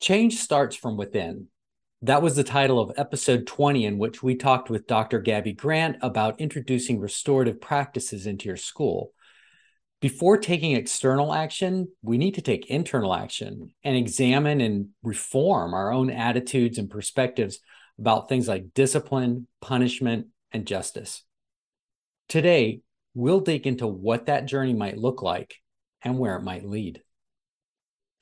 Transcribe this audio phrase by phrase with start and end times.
[0.00, 1.48] Change starts from within.
[2.00, 5.18] That was the title of episode 20, in which we talked with Dr.
[5.20, 9.12] Gabby Grant about introducing restorative practices into your school.
[10.00, 15.92] Before taking external action, we need to take internal action and examine and reform our
[15.92, 17.58] own attitudes and perspectives
[17.98, 21.24] about things like discipline, punishment, and justice.
[22.26, 22.80] Today,
[23.12, 25.56] we'll dig into what that journey might look like
[26.00, 27.02] and where it might lead.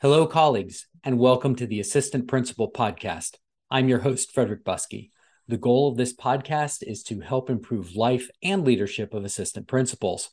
[0.01, 3.37] Hello, colleagues, and welcome to the Assistant Principal Podcast.
[3.71, 5.11] I'm your host, Frederick Buskey.
[5.47, 10.31] The goal of this podcast is to help improve life and leadership of assistant principals.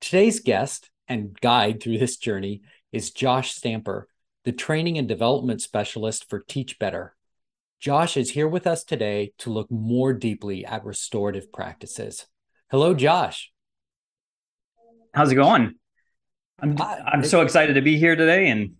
[0.00, 2.62] Today's guest and guide through this journey
[2.92, 4.08] is Josh Stamper,
[4.44, 7.14] the training and development specialist for Teach Better.
[7.80, 12.26] Josh is here with us today to look more deeply at restorative practices.
[12.70, 13.52] Hello, Josh.
[15.14, 15.74] How's it going?
[16.60, 18.72] I'm uh, I'm so excited to be here today and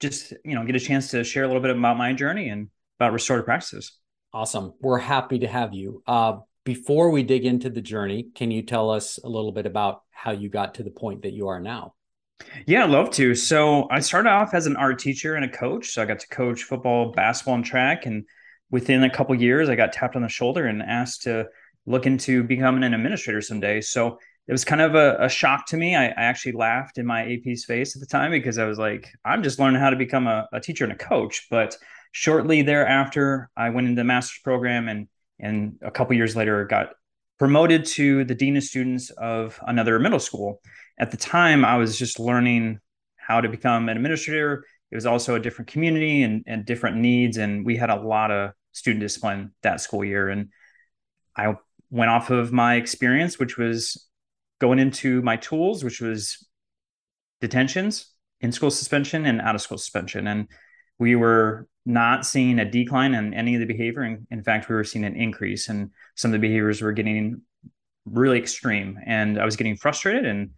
[0.00, 2.68] just you know get a chance to share a little bit about my journey and
[2.98, 3.92] about restorative practices.
[4.32, 4.74] Awesome.
[4.80, 6.02] We're happy to have you.
[6.06, 10.02] Uh, before we dig into the journey, can you tell us a little bit about
[10.10, 11.94] how you got to the point that you are now?
[12.66, 13.34] Yeah, I'd love to.
[13.34, 15.90] So I started off as an art teacher and a coach.
[15.90, 18.04] So I got to coach football, basketball, and track.
[18.04, 18.24] And
[18.70, 21.46] within a couple years, I got tapped on the shoulder and asked to
[21.86, 23.80] look into becoming an administrator someday.
[23.80, 25.96] So it was kind of a, a shock to me.
[25.96, 29.08] I, I, actually laughed in my AP's face at the time because I was like,
[29.24, 31.46] I'm just learning how to become a, a teacher and a coach.
[31.50, 31.76] But
[32.12, 35.08] shortly thereafter, I went into the master's program and
[35.38, 36.90] and a couple years later got
[37.38, 40.62] promoted to the dean of students of another middle school.
[40.98, 42.80] At the time, I was just learning
[43.16, 44.64] how to become an administrator.
[44.90, 48.30] It was also a different community and, and different needs, and we had a lot
[48.30, 50.28] of student discipline that school year.
[50.28, 50.48] And
[51.36, 51.56] I
[51.90, 54.05] went off of my experience, which was
[54.60, 56.46] going into my tools, which was
[57.40, 60.26] detentions, in school suspension, and out of school suspension.
[60.26, 60.48] And
[60.98, 64.02] we were not seeing a decline in any of the behavior.
[64.02, 67.42] In, in fact, we were seeing an increase, and some of the behaviors were getting
[68.04, 68.98] really extreme.
[69.04, 70.50] And I was getting frustrated and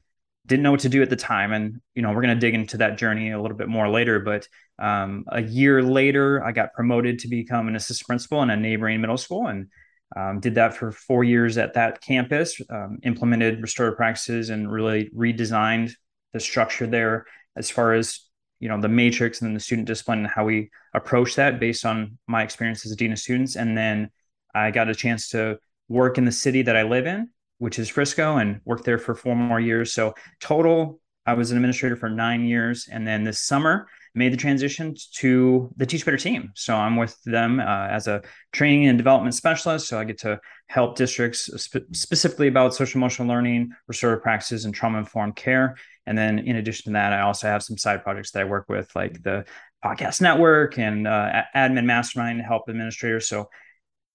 [0.47, 1.53] didn't know what to do at the time.
[1.53, 4.21] And you know, we're going to dig into that journey a little bit more later.
[4.21, 8.57] But um, a year later, I got promoted to become an assistant principal in a
[8.57, 9.69] neighboring middle school, and
[10.17, 12.61] um, did that for four years at that campus.
[12.71, 15.93] Um, implemented restorative practices and really redesigned
[16.33, 17.27] the structure there
[17.57, 18.21] as far as
[18.61, 22.19] you know the matrix and the student discipline and how we approach that based on
[22.27, 24.11] my experience as a dean of students and then
[24.55, 25.59] i got a chance to
[25.89, 29.15] work in the city that i live in which is frisco and worked there for
[29.15, 33.41] four more years so total i was an administrator for nine years and then this
[33.41, 38.07] summer made the transition to the teach better team so i'm with them uh, as
[38.07, 42.99] a training and development specialist so i get to help districts spe- specifically about social
[42.99, 45.77] emotional learning restorative practices and trauma informed care
[46.09, 48.65] and then in addition to that, I also have some side projects that I work
[48.67, 49.45] with, like the
[49.85, 53.29] podcast network and uh, admin mastermind to help administrators.
[53.29, 53.51] So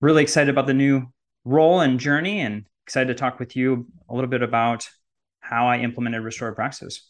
[0.02, 1.04] really excited about the new
[1.46, 4.90] role and journey and excited to talk with you a little bit about
[5.40, 7.08] how I implemented restorative practices.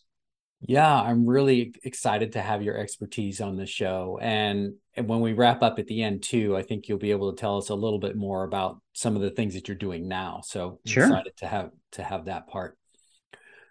[0.66, 4.18] Yeah, I'm really excited to have your expertise on the show.
[4.22, 7.34] And, and when we wrap up at the end too, I think you'll be able
[7.34, 10.08] to tell us a little bit more about some of the things that you're doing
[10.08, 10.42] now.
[10.46, 11.04] So sure.
[11.04, 12.78] excited to have to have that part.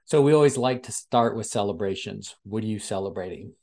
[0.05, 2.37] So we always like to start with celebrations.
[2.43, 3.55] What are you celebrating?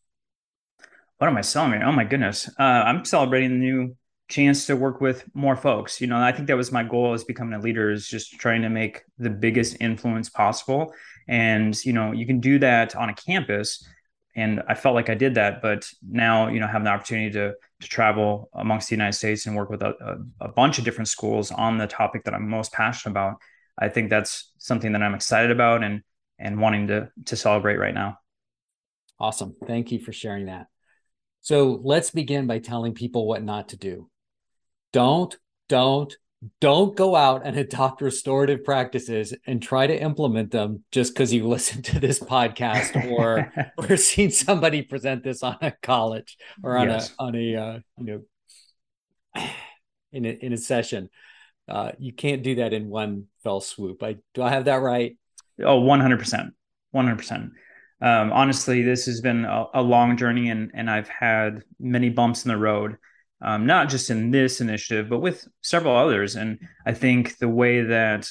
[1.19, 1.87] What am I celebrating?
[1.87, 2.49] Oh my goodness.
[2.59, 3.95] Uh, I'm celebrating the new
[4.29, 5.99] chance to work with more folks.
[5.99, 8.61] You know, I think that was my goal as becoming a leader is just trying
[8.61, 10.93] to make the biggest influence possible.
[11.29, 13.85] And, you know, you can do that on a campus.
[14.35, 17.53] And I felt like I did that, but now, you know, having the opportunity to
[17.81, 19.93] to travel amongst the United States and work with a,
[20.41, 23.35] a, a bunch of different schools on the topic that I'm most passionate about.
[23.77, 25.83] I think that's something that I'm excited about.
[25.83, 26.01] And
[26.39, 28.17] and wanting to to celebrate right now.
[29.19, 29.55] Awesome.
[29.67, 30.67] Thank you for sharing that.
[31.41, 34.09] So let's begin by telling people what not to do.
[34.93, 35.37] Don't,
[35.67, 36.15] don't,
[36.61, 41.47] don't go out and adopt restorative practices and try to implement them just because you
[41.47, 46.87] listened to this podcast or or seen somebody present this on a college or on
[46.87, 47.11] yes.
[47.11, 48.05] a on a uh, you
[49.35, 49.43] know
[50.11, 51.09] in a in a session.
[51.67, 54.01] Uh, you can't do that in one fell swoop.
[54.01, 55.17] I do I have that right?
[55.63, 56.51] Oh, 100%.
[56.95, 57.51] 100%.
[58.01, 62.45] Um, honestly, this has been a, a, long journey and, and I've had many bumps
[62.45, 62.97] in the road,
[63.41, 66.35] um, not just in this initiative, but with several others.
[66.35, 68.29] And I think the way that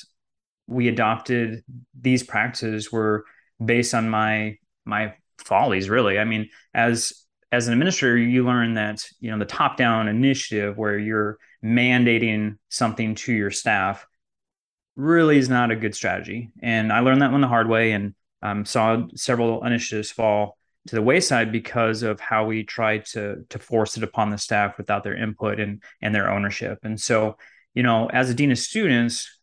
[0.66, 1.64] we adopted
[1.98, 3.24] these practices were
[3.64, 6.18] based on my, my follies, really.
[6.18, 10.76] I mean, as, as an administrator, you learn that, you know, the top down initiative
[10.76, 14.06] where you're mandating something to your staff
[14.94, 16.50] really is not a good strategy.
[16.60, 20.94] And I learned that one the hard way and um, saw several initiatives fall to
[20.94, 25.04] the wayside because of how we tried to to force it upon the staff without
[25.04, 26.78] their input and and their ownership.
[26.82, 27.36] And so,
[27.74, 29.38] you know, as a dean of students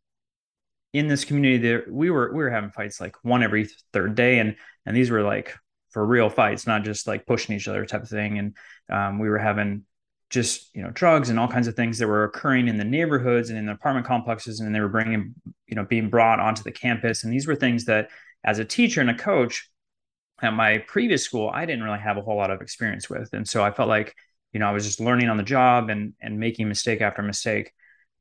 [0.94, 4.40] in this community, there we were we were having fights like one every third day,
[4.40, 4.56] and
[4.86, 5.56] and these were like
[5.90, 8.38] for real fights, not just like pushing each other type of thing.
[8.38, 8.58] And
[8.90, 9.84] um, we were having
[10.30, 13.50] just you know drugs and all kinds of things that were occurring in the neighborhoods
[13.50, 15.36] and in the apartment complexes, and they were bringing
[15.68, 17.24] you know being brought onto the campus.
[17.24, 18.10] And these were things that,
[18.44, 19.70] as a teacher and a coach,
[20.42, 23.34] at my previous school, I didn't really have a whole lot of experience with.
[23.34, 24.14] And so I felt like,
[24.54, 27.72] you know, I was just learning on the job and and making mistake after mistake.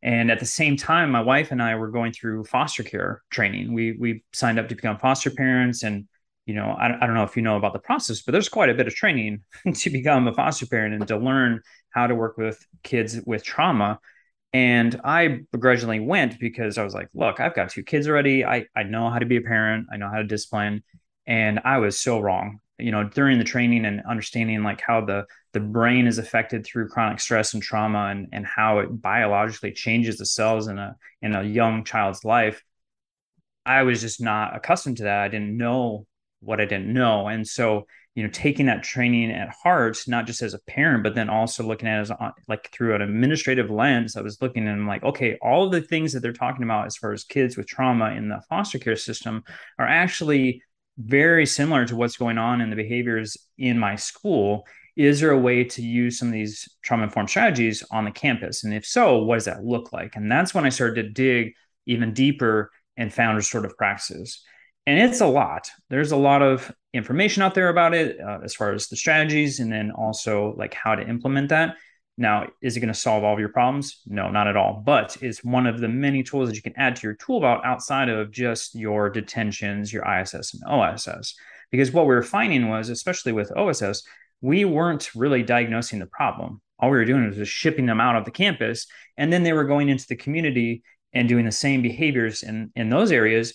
[0.03, 3.73] And at the same time, my wife and I were going through foster care training.
[3.73, 6.07] We we signed up to become foster parents, and
[6.47, 8.69] you know, I, I don't know if you know about the process, but there's quite
[8.69, 9.43] a bit of training
[9.75, 13.99] to become a foster parent and to learn how to work with kids with trauma.
[14.53, 18.45] And I begrudgingly went because I was like, look, I've got two kids already.
[18.45, 19.89] I I know how to be a parent.
[19.93, 20.85] I know how to discipline
[21.27, 25.25] and i was so wrong you know during the training and understanding like how the
[25.53, 30.19] the brain is affected through chronic stress and trauma and and how it biologically changes
[30.19, 32.63] the cells in a in a young child's life
[33.65, 35.23] i was just not accustomed to that.
[35.23, 36.07] I didn't know
[36.41, 37.29] what i didn't know.
[37.29, 41.15] And so you know taking that training at heart not just as a parent but
[41.15, 42.13] then also looking at it as
[42.47, 45.81] like through an administrative lens i was looking and I'm like okay all of the
[45.81, 48.95] things that they're talking about as far as kids with trauma in the foster care
[48.95, 49.43] system
[49.81, 50.63] are actually
[50.99, 54.67] very similar to what's going on in the behaviors in my school.
[54.97, 58.63] Is there a way to use some of these trauma informed strategies on the campus?
[58.63, 60.15] And if so, what does that look like?
[60.15, 61.55] And that's when I started to dig
[61.87, 64.43] even deeper and found restorative practices.
[64.87, 65.69] And it's a lot.
[65.91, 69.59] There's a lot of information out there about it uh, as far as the strategies
[69.59, 71.77] and then also like how to implement that.
[72.17, 74.01] Now, is it going to solve all of your problems?
[74.07, 74.83] No, not at all.
[74.85, 77.63] But it's one of the many tools that you can add to your tool belt
[77.65, 81.35] outside of just your detentions, your ISS and OSS.
[81.73, 84.05] Because what we were finding was, especially with OSS,
[84.41, 86.61] we weren't really diagnosing the problem.
[86.79, 88.87] All we were doing was just shipping them out of the campus.
[89.17, 92.91] And then they were going into the community and doing the same behaviors in, in
[92.91, 93.55] those areas,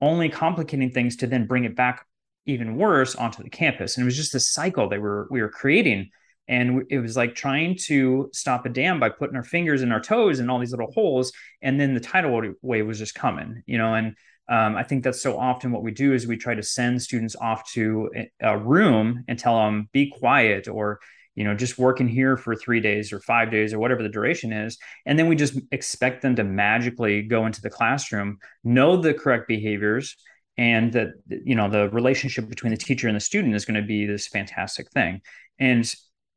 [0.00, 2.06] only complicating things to then bring it back
[2.46, 3.96] even worse onto the campus.
[3.96, 6.10] And it was just a cycle that we were, we were creating
[6.50, 10.00] and it was like trying to stop a dam by putting our fingers and our
[10.00, 11.32] toes in all these little holes
[11.62, 13.94] and then the tidal wave was just coming you know?
[13.94, 14.14] And
[14.48, 17.36] um, i think that's so often what we do is we try to send students
[17.36, 18.10] off to
[18.40, 20.98] a room and tell them be quiet or
[21.34, 24.08] you know just work in here for three days or five days or whatever the
[24.08, 24.78] duration is.
[25.06, 29.48] And then we just expect them to magically go into the classroom know the correct
[29.48, 30.16] behaviors
[30.58, 33.86] and that you know the relationship between the teacher and the student is going to
[33.86, 35.22] be this fantastic thing.
[35.58, 35.90] And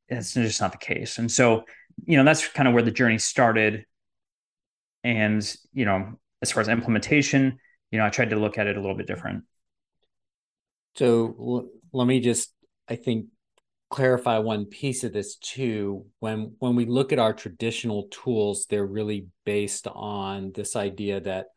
[0.09, 1.17] it's just not the case.
[1.17, 1.63] And so,
[2.05, 3.85] you know, that's kind of where the journey started.
[5.03, 7.59] And, you know, as far as implementation,
[7.91, 9.43] you know, I tried to look at it a little bit different.
[10.95, 12.53] So l- let me just,
[12.87, 13.27] I think,
[13.89, 16.05] clarify one piece of this too.
[16.19, 21.47] When when we look at our traditional tools, they're really based on this idea that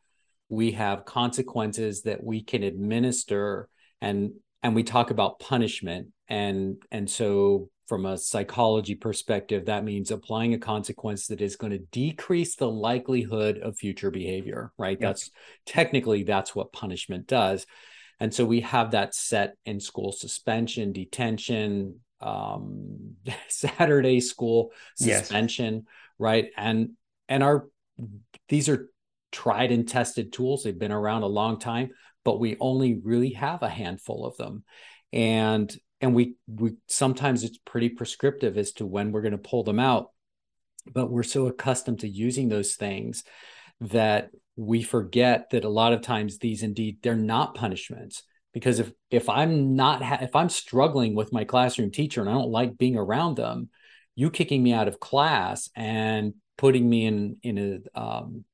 [0.48, 3.68] we have consequences that we can administer
[4.00, 4.32] and
[4.62, 10.54] and we talk about punishment and and so from a psychology perspective, that means applying
[10.54, 14.98] a consequence that is going to decrease the likelihood of future behavior, right?
[15.00, 15.30] That's
[15.66, 17.66] technically that's what punishment does.
[18.18, 23.16] And so we have that set in school suspension, detention, um,
[23.48, 25.84] Saturday school suspension, yes.
[26.18, 26.46] right?
[26.56, 26.90] And
[27.28, 27.68] and our
[28.48, 28.90] these are
[29.32, 30.62] tried and tested tools.
[30.62, 31.90] They've been around a long time,
[32.24, 34.64] but we only really have a handful of them.
[35.12, 39.64] And and we we sometimes it's pretty prescriptive as to when we're going to pull
[39.64, 40.10] them out
[40.92, 43.24] but we're so accustomed to using those things
[43.80, 48.22] that we forget that a lot of times these indeed they're not punishments.
[48.54, 52.32] Because if if i'm not ha- if i'm struggling with my classroom teacher and i
[52.32, 53.68] don't like being around them
[54.14, 58.44] you kicking me out of class and putting me in in a um,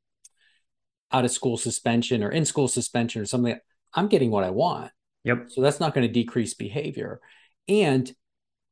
[1.12, 3.56] out of school suspension or in school suspension or something
[3.94, 4.90] i'm getting what i want
[5.24, 5.50] Yep.
[5.50, 7.20] So that's not going to decrease behavior.
[7.68, 8.12] And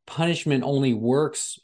[0.06, 1.58] punishment only works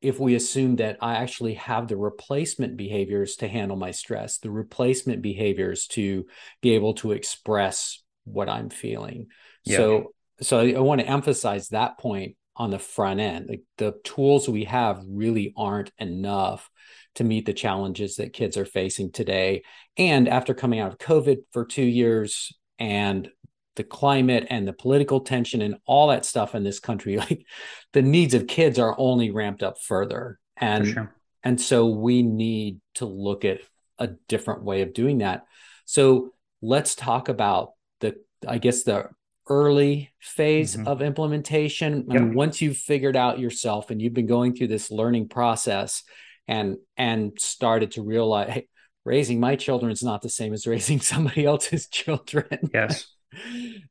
[0.00, 4.50] if we assume that I actually have the replacement behaviors to handle my stress, the
[4.50, 6.26] replacement behaviors to
[6.60, 9.28] be able to express what I'm feeling.
[9.64, 9.76] Yep.
[9.76, 13.46] So so I, I want to emphasize that point on the front end.
[13.48, 16.68] Like the tools we have really aren't enough
[17.16, 19.62] to meet the challenges that kids are facing today.
[19.96, 23.28] And after coming out of COVID for two years and
[23.76, 27.46] the climate and the political tension and all that stuff in this country like
[27.92, 31.14] the needs of kids are only ramped up further and sure.
[31.42, 33.60] and so we need to look at
[33.98, 35.44] a different way of doing that
[35.84, 38.16] so let's talk about the
[38.46, 39.08] i guess the
[39.48, 40.88] early phase mm-hmm.
[40.88, 42.06] of implementation.
[42.08, 42.08] Yep.
[42.08, 46.02] Mean, once you've figured out yourself and you've been going through this learning process
[46.46, 48.68] and and started to realize hey,
[49.04, 52.70] raising my children is not the same as raising somebody else's children.
[52.72, 53.06] Yes.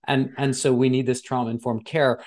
[0.08, 2.24] And and so we need this trauma informed care.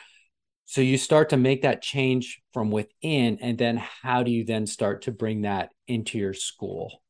[0.64, 4.66] So you start to make that change from within and then how do you then
[4.66, 7.02] start to bring that into your school?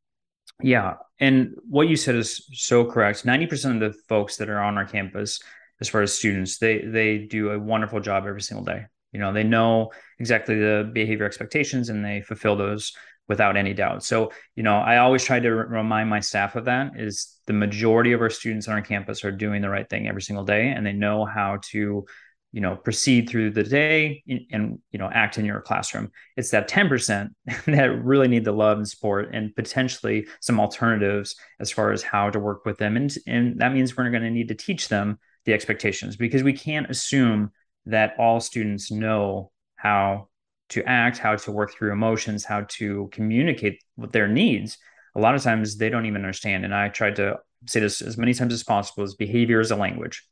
[0.63, 0.95] Yeah.
[1.21, 3.25] And what you said is so correct.
[3.25, 5.41] 90% of the folks that are on our campus,
[5.81, 8.87] as far as students, they they do a wonderful job every single day.
[9.13, 12.93] You know, they know exactly the behavior expectations and they fulfill those
[13.29, 14.05] without any doubt.
[14.05, 18.13] So, you know, I always try to remind my staff of that is the majority
[18.13, 20.87] of our students on our campus are doing the right thing every single day and
[20.87, 22.07] they know how to
[22.53, 26.71] you know proceed through the day and you know act in your classroom it's that
[26.71, 27.29] 10%
[27.67, 32.31] that really need the love and support and potentially some alternatives as far as how
[32.31, 35.19] to work with them and and that means we're going to need to teach them
[35.45, 37.51] the expectations because we can't assume
[37.85, 40.29] that all students know how
[40.69, 44.79] to act how to work through emotions how to communicate what their needs
[45.15, 48.17] a lot of times they don't even understand and i tried to say this as
[48.17, 50.23] many times as possible as behavior is a language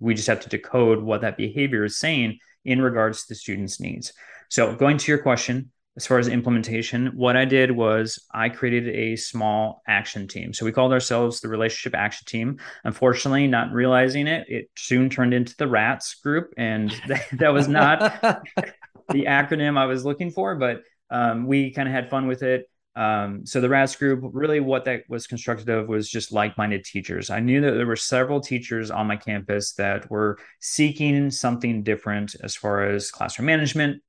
[0.00, 3.80] we just have to decode what that behavior is saying in regards to the student's
[3.80, 4.12] needs.
[4.50, 8.88] So, going to your question, as far as implementation, what I did was I created
[8.88, 10.52] a small action team.
[10.52, 12.58] So we called ourselves the Relationship Action Team.
[12.82, 16.52] Unfortunately, not realizing it, it soon turned into the RATS group.
[16.56, 16.90] And
[17.34, 18.20] that was not
[19.10, 22.68] the acronym I was looking for, but um, we kind of had fun with it.
[22.96, 27.28] Um, so the RATS group, really what that was constructed of was just like-minded teachers.
[27.28, 32.36] I knew that there were several teachers on my campus that were seeking something different
[32.42, 34.00] as far as classroom management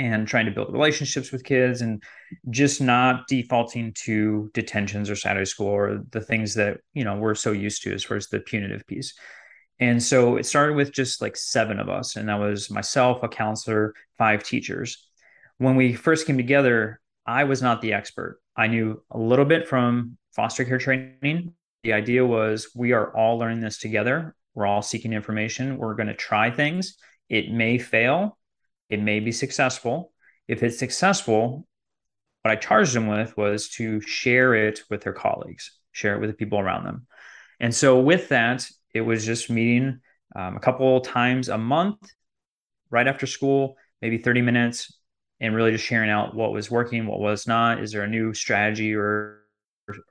[0.00, 2.02] and trying to build relationships with kids and
[2.50, 7.34] just not defaulting to detentions or Saturday school or the things that, you know, we're
[7.34, 9.14] so used to as far as the punitive piece.
[9.80, 13.28] And so it started with just like seven of us, and that was myself, a
[13.28, 15.08] counselor, five teachers.
[15.58, 18.40] When we first came together, I was not the expert.
[18.56, 21.52] I knew a little bit from foster care training.
[21.84, 24.34] The idea was we are all learning this together.
[24.54, 25.78] We're all seeking information.
[25.78, 26.96] We're going to try things.
[27.28, 28.38] It may fail,
[28.88, 30.12] it may be successful.
[30.48, 31.66] If it's successful,
[32.42, 36.30] what I charged them with was to share it with their colleagues, share it with
[36.30, 37.06] the people around them.
[37.60, 38.66] And so, with that,
[38.98, 40.00] it was just meeting
[40.36, 41.98] um, a couple times a month
[42.90, 44.92] right after school, maybe 30 minutes,
[45.40, 47.82] and really just sharing out what was working, what was not.
[47.82, 49.42] Is there a new strategy or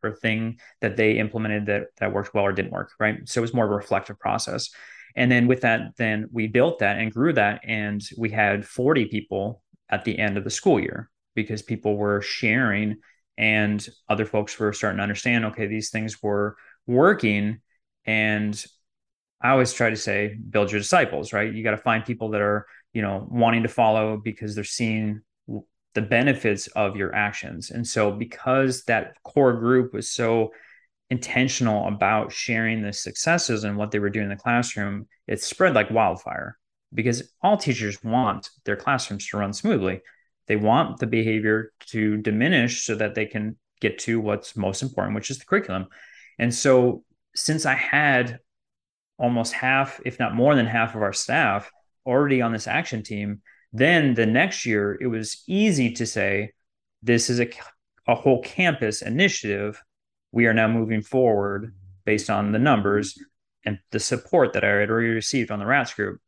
[0.02, 3.18] or thing that they implemented that that worked well or didn't work, right?
[3.26, 4.70] So it was more of a reflective process.
[5.16, 9.06] And then with that, then we built that and grew that, and we had 40
[9.06, 12.98] people at the end of the school year because people were sharing
[13.38, 17.60] and other folks were starting to understand okay these things were working
[18.06, 18.66] and
[19.42, 21.54] i always try to say build your disciples right?
[21.54, 25.22] You got to find people that are you know wanting to follow because they're seeing
[25.98, 27.72] the benefits of your actions.
[27.72, 30.52] And so because that core group was so
[31.10, 35.74] intentional about sharing the successes and what they were doing in the classroom it spread
[35.74, 36.58] like wildfire.
[36.94, 40.02] Because all teachers want their classrooms to run smoothly.
[40.46, 45.16] They want the behavior to diminish so that they can get to what's most important
[45.16, 45.88] which is the curriculum.
[46.38, 47.04] And so
[47.36, 48.40] since i had
[49.18, 51.72] almost half if not more than half of our staff
[52.06, 53.42] already on this action team,
[53.74, 56.52] then the next year it was easy to say,
[57.04, 57.50] this is a,
[58.08, 59.82] a whole campus initiative.
[60.32, 61.74] We are now moving forward
[62.06, 63.18] based on the numbers
[63.66, 66.22] and the support that I had already received on the RATS group.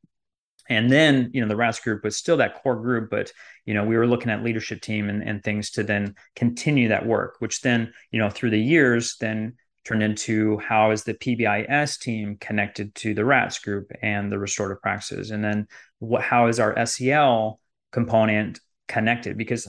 [0.67, 3.31] And then, you know, the RATS group was still that core group, but,
[3.65, 7.07] you know, we were looking at leadership team and, and things to then continue that
[7.07, 9.55] work, which then, you know, through the years, then
[9.89, 14.81] turned into how is the PBIS team connected to the RATS group and the restorative
[14.81, 15.67] practices, and then
[15.97, 17.59] what how is our SEL
[17.91, 19.35] component connected?
[19.35, 19.67] Because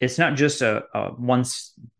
[0.00, 1.44] it's not just a, a one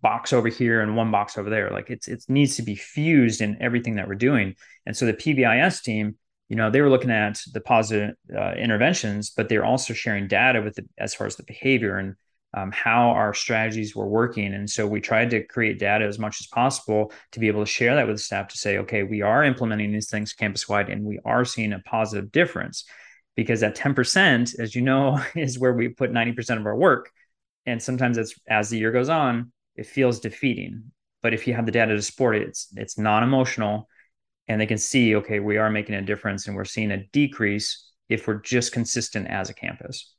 [0.03, 1.71] box over here and one box over there.
[1.71, 4.57] Like it's it needs to be fused in everything that we're doing.
[4.85, 6.17] And so the PBIS team,
[6.51, 10.61] you know, they were looking at the positive uh, interventions, but they're also sharing data
[10.61, 12.17] with the, as far as the behavior and
[12.57, 14.55] um, how our strategies were working.
[14.55, 17.71] And so we tried to create data as much as possible to be able to
[17.71, 21.05] share that with staff to say, okay, we are implementing these things campus wide and
[21.05, 22.85] we are seeing a positive difference.
[23.37, 27.11] Because that 10%, as you know, is where we put 90% of our work.
[27.67, 30.93] And sometimes it's as the year goes on, it feels defeating.
[31.23, 33.89] But if you have the data to support it, it's it's non-emotional
[34.47, 37.91] and they can see, okay, we are making a difference and we're seeing a decrease
[38.11, 40.15] if we're just consistent as a campus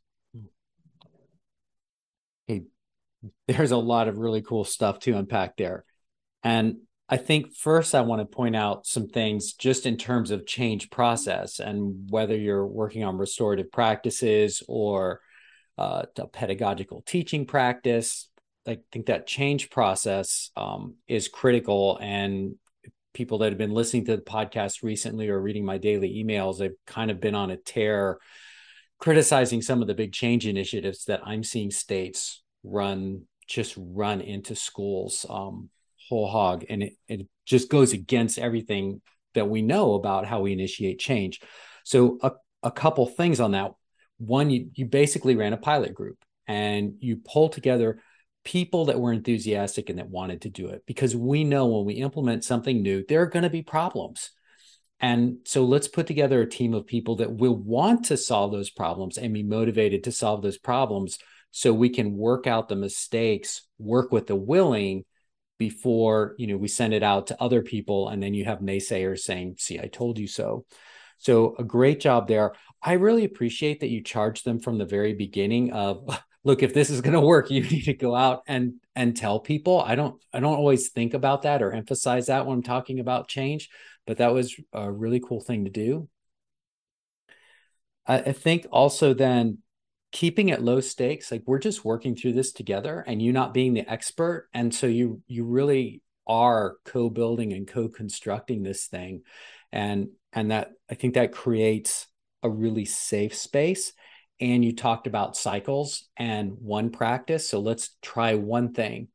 [2.48, 2.63] hey,
[3.48, 5.86] there's a lot of really cool stuff to unpack there.
[6.44, 6.77] And
[7.08, 10.89] I think first I want to point out some things just in terms of change
[10.89, 15.22] process and whether you're working on restorative practices or
[15.77, 18.29] uh, the pedagogical teaching practice.
[18.67, 22.00] I think that change process um, is critical.
[22.01, 22.55] And
[23.13, 26.72] people that have been listening to the podcast recently or reading my daily emails, they've
[26.88, 28.20] kind of been on a tear
[29.00, 34.55] criticizing some of the big change initiatives that I'm seeing states run just run into
[34.55, 35.69] schools um,
[36.10, 36.65] whole hog.
[36.69, 39.01] And it, it just goes against everything
[39.34, 41.41] that we know about how we initiate change.
[41.84, 42.31] So a,
[42.63, 43.72] a couple things on that.
[44.17, 46.17] One you, you basically ran a pilot group
[46.48, 48.01] and you pulled together
[48.43, 51.95] people that were enthusiastic and that wanted to do it because we know when we
[51.95, 54.31] implement something new there are going to be problems.
[55.01, 58.69] And so let's put together a team of people that will want to solve those
[58.69, 61.17] problems and be motivated to solve those problems
[61.55, 65.05] so we can work out the mistakes, work with the willing
[65.57, 69.19] before, you know, we send it out to other people and then you have naysayers
[69.19, 70.65] saying, "See, I told you so."
[71.17, 72.53] So a great job there.
[72.81, 76.07] I really appreciate that you charged them from the very beginning of
[76.43, 79.39] look if this is going to work you need to go out and and tell
[79.39, 83.00] people i don't i don't always think about that or emphasize that when i'm talking
[83.00, 83.67] about change
[84.05, 86.07] but that was a really cool thing to do.
[88.05, 89.59] I, I think also then
[90.15, 93.74] keeping it low stakes, like we're just working through this together and you not being
[93.74, 94.48] the expert.
[94.53, 99.24] And so you you really are co-building and co-constructing this thing.
[99.74, 102.07] And and that I think that creates
[102.43, 103.91] a really safe space
[104.39, 109.07] and you talked about cycles and one practice so let's try one thing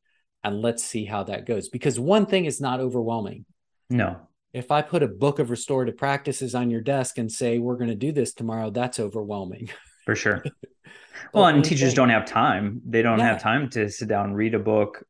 [0.43, 3.45] and let's see how that goes because one thing is not overwhelming
[3.89, 4.17] no
[4.53, 7.91] if I put a book of restorative practices on your desk and say we're going
[7.91, 9.71] to do this tomorrow, that's overwhelming.
[10.11, 10.43] For sure.
[11.33, 12.83] well, and teachers don't have time.
[12.85, 13.27] They don't yeah.
[13.27, 15.05] have time to sit down, read a book,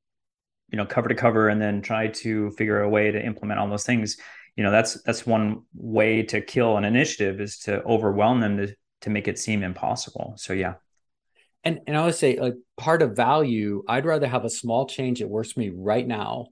[0.71, 3.69] you know, cover to cover, and then try to figure a way to implement all
[3.71, 4.19] those things.
[4.57, 8.77] You know, that's that's one way to kill an initiative is to overwhelm them to
[9.01, 10.35] to make it seem impossible.
[10.37, 10.75] So yeah.
[11.65, 15.21] And and I would say like part of value, I'd rather have a small change
[15.21, 16.49] that works for me right now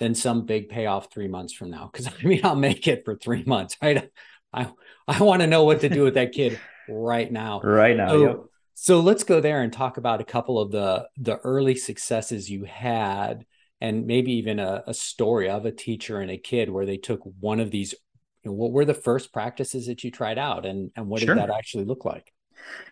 [0.00, 1.88] than some big payoff three months from now.
[1.92, 4.10] Because I mean, I'll make it for three months, right?
[4.52, 4.72] I
[5.06, 7.60] I want to know what to do with that kid right now.
[7.62, 8.08] Right now.
[8.08, 8.40] So, yep.
[8.74, 12.64] so let's go there and talk about a couple of the the early successes you
[12.64, 13.46] had,
[13.80, 17.20] and maybe even a, a story of a teacher and a kid where they took
[17.40, 17.94] one of these.
[18.42, 21.34] You know, what were the first practices that you tried out, and and what sure.
[21.34, 22.32] did that actually look like?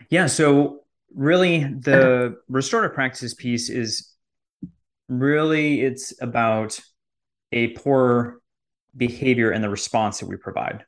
[0.08, 0.26] Yeah.
[0.26, 0.80] So
[1.14, 4.12] really, the restorative practices piece is
[5.08, 6.80] really it's about
[7.52, 8.40] a poor
[8.96, 10.84] behavior and the response that we provide.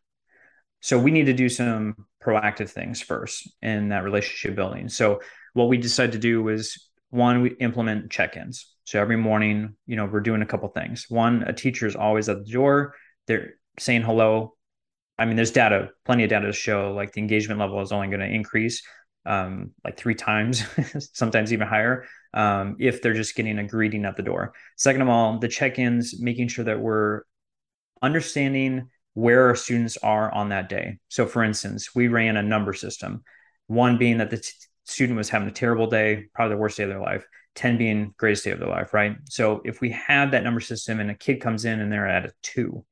[0.80, 4.88] So we need to do some proactive things first in that relationship building.
[4.88, 5.20] So
[5.52, 8.74] what we decided to do was one, we implement check-ins.
[8.84, 11.06] So every morning, you know, we're doing a couple things.
[11.08, 12.94] One, a teacher is always at the door.
[13.26, 14.54] They're saying hello.
[15.18, 18.08] I mean, there's data, plenty of data to show like the engagement level is only
[18.08, 18.82] going to increase
[19.26, 20.64] um, like three times,
[21.14, 24.52] sometimes even higher, um, if they're just getting a greeting at the door.
[24.76, 27.22] Second of all, the check ins, making sure that we're
[28.02, 30.98] understanding where our students are on that day.
[31.08, 33.22] So, for instance, we ran a number system,
[33.66, 34.50] one being that the t-
[34.84, 37.26] student was having a terrible day, probably the worst day of their life.
[37.54, 39.16] 10 being greatest day of their life, right?
[39.26, 42.26] So if we have that number system and a kid comes in and they're at
[42.26, 42.84] a two,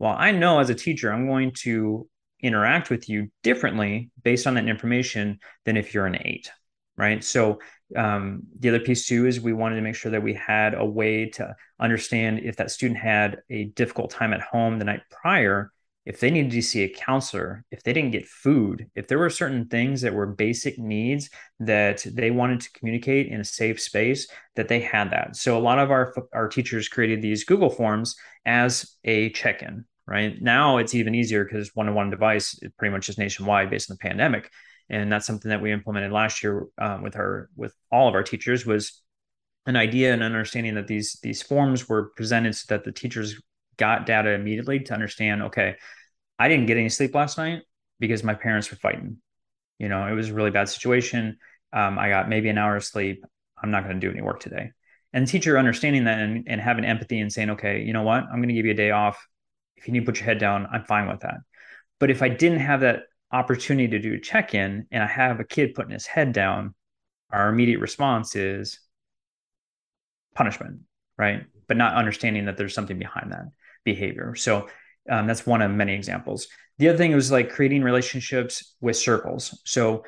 [0.00, 2.08] well, I know as a teacher, I'm going to
[2.42, 6.50] interact with you differently based on that information than if you're an eight
[6.96, 7.58] right so
[7.96, 10.84] um, the other piece too is we wanted to make sure that we had a
[10.84, 15.72] way to understand if that student had a difficult time at home the night prior
[16.06, 19.30] if they needed to see a counselor if they didn't get food if there were
[19.30, 24.28] certain things that were basic needs that they wanted to communicate in a safe space
[24.56, 28.16] that they had that so a lot of our our teachers created these google forms
[28.46, 30.42] as a check-in right?
[30.42, 34.50] Now it's even easier because one-on-one device pretty much is nationwide based on the pandemic,
[34.90, 38.22] and that's something that we implemented last year um, with our with all of our
[38.22, 39.02] teachers was
[39.66, 43.40] an idea and understanding that these these forms were presented so that the teachers
[43.76, 45.42] got data immediately to understand.
[45.44, 45.76] Okay,
[46.38, 47.62] I didn't get any sleep last night
[47.98, 49.18] because my parents were fighting.
[49.78, 51.38] You know, it was a really bad situation.
[51.72, 53.24] Um, I got maybe an hour of sleep.
[53.62, 54.72] I'm not going to do any work today.
[55.12, 58.24] And the teacher understanding that and, and having empathy and saying, okay, you know what,
[58.24, 59.24] I'm going to give you a day off
[59.80, 61.38] if you need to put your head down, I'm fine with that.
[61.98, 65.40] But if I didn't have that opportunity to do a check in and I have
[65.40, 66.74] a kid putting his head down,
[67.30, 68.80] our immediate response is
[70.34, 70.80] punishment,
[71.16, 71.44] right?
[71.68, 73.46] But not understanding that there's something behind that
[73.84, 74.34] behavior.
[74.34, 74.68] So
[75.08, 76.48] um, that's one of many examples.
[76.78, 79.60] The other thing was like creating relationships with circles.
[79.64, 80.04] So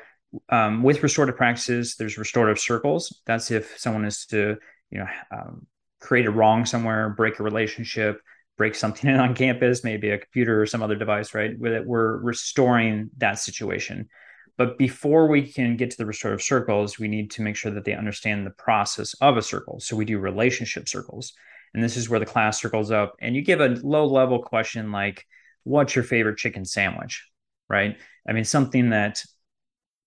[0.49, 3.21] um, with restorative practices, there's restorative circles.
[3.25, 4.57] That's if someone is to,
[4.89, 5.67] you know, um,
[5.99, 8.19] create a wrong somewhere, break a relationship,
[8.57, 11.59] break something in on campus, maybe a computer or some other device, right?
[11.61, 14.09] That we're restoring that situation.
[14.57, 17.85] But before we can get to the restorative circles, we need to make sure that
[17.85, 19.79] they understand the process of a circle.
[19.79, 21.33] So we do relationship circles.
[21.73, 24.91] And this is where the class circles up and you give a low level question
[24.91, 25.25] like,
[25.65, 27.25] What's your favorite chicken sandwich?
[27.69, 27.97] Right.
[28.27, 29.23] I mean, something that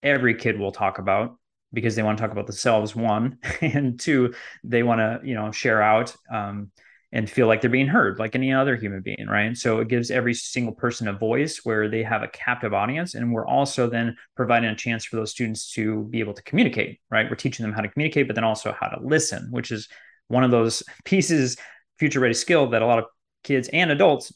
[0.03, 1.39] every kid will talk about
[1.73, 5.51] because they want to talk about themselves, one, and two, they want to, you know,
[5.51, 6.15] share out.
[6.31, 6.71] Um,
[7.13, 9.57] and feel like they're being heard like any other human being right?
[9.57, 13.33] So it gives every single person a voice where they have a captive audience and
[13.33, 17.29] we're also then providing a chance for those students to be able to communicate right?
[17.29, 19.89] We're teaching them how to communicate but then also how to listen which is
[20.29, 21.57] one of those pieces
[21.99, 23.07] future ready skill that a lot of
[23.45, 24.33] kids and adults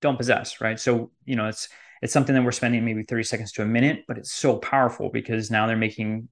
[0.00, 0.78] don't possess right?
[0.78, 1.68] So you know it's
[2.02, 5.10] it's something that we're spending maybe 30 seconds to a minute but it's so powerful
[5.10, 6.28] because now they're making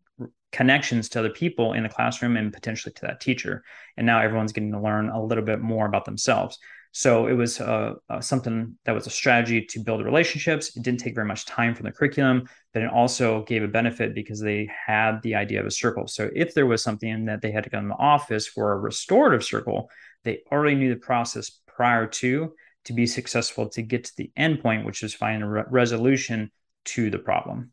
[0.52, 3.64] connections to other people in the classroom and potentially to that teacher.
[3.96, 6.58] And now everyone's getting to learn a little bit more about themselves.
[6.94, 10.76] So it was uh, uh, something that was a strategy to build relationships.
[10.76, 14.14] It didn't take very much time from the curriculum, but it also gave a benefit
[14.14, 16.06] because they had the idea of a circle.
[16.06, 18.78] So if there was something that they had to go in the office for a
[18.78, 19.90] restorative circle,
[20.24, 22.52] they already knew the process prior to
[22.84, 26.50] to be successful to get to the end point, which is finding a re- resolution
[26.84, 27.72] to the problem.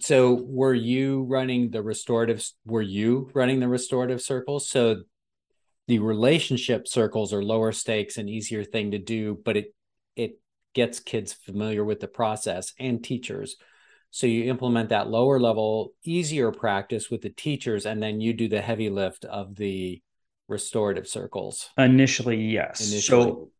[0.00, 4.68] So were you running the restorative were you running the restorative circles?
[4.68, 5.02] So
[5.86, 9.74] the relationship circles are lower stakes and easier thing to do, but it
[10.16, 10.38] it
[10.74, 13.56] gets kids familiar with the process and teachers.
[14.10, 18.48] So you implement that lower level, easier practice with the teachers, and then you do
[18.48, 20.02] the heavy lift of the
[20.48, 21.70] restorative circles.
[21.78, 22.92] Initially, yes.
[22.92, 23.24] Initially.
[23.24, 23.50] So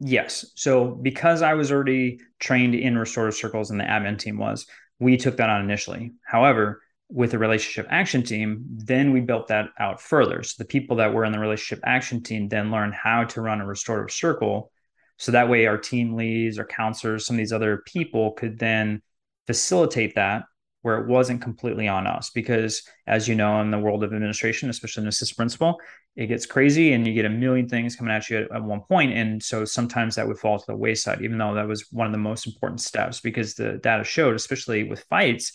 [0.00, 0.46] yes.
[0.54, 4.66] So because I was already trained in restorative circles and the admin team was,
[4.98, 6.12] we took that on initially.
[6.24, 10.42] However, with the relationship action team, then we built that out further.
[10.42, 13.60] So the people that were in the relationship action team then learned how to run
[13.60, 14.72] a restorative circle.
[15.18, 19.02] So that way, our team leads, our counselors, some of these other people could then
[19.46, 20.44] facilitate that
[20.86, 22.30] where it wasn't completely on us.
[22.30, 25.80] Because as you know, in the world of administration, especially an assistant principal,
[26.14, 28.82] it gets crazy and you get a million things coming at you at, at, one
[28.82, 29.12] point.
[29.12, 32.12] And so sometimes that would fall to the wayside, even though that was one of
[32.12, 35.54] the most important steps because the data showed, especially with fights,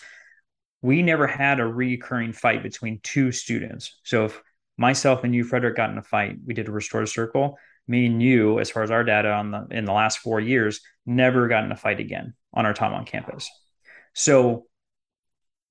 [0.81, 4.01] we never had a recurring fight between two students.
[4.03, 4.41] So if
[4.77, 7.57] myself and you, Frederick, got in a fight, we did a restorative circle.
[7.87, 10.81] Me and you, as far as our data on the in the last four years,
[11.05, 13.49] never got in a fight again on our time on campus.
[14.13, 14.65] So